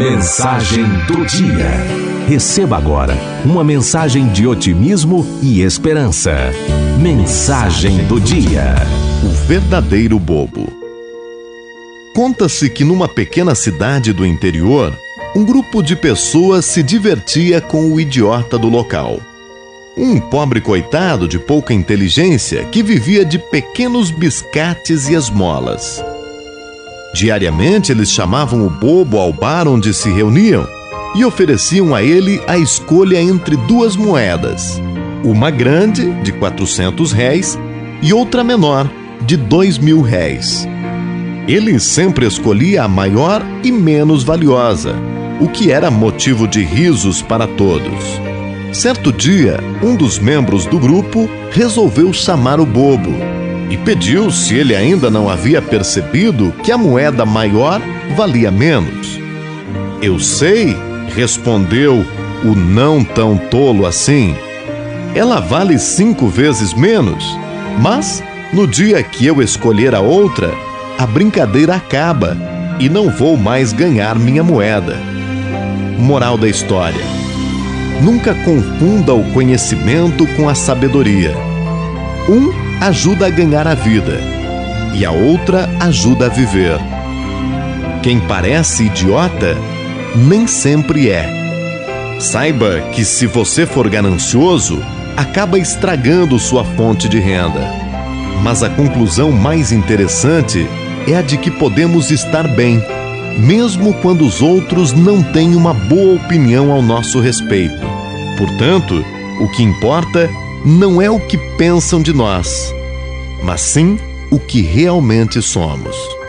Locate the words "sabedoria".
80.54-81.34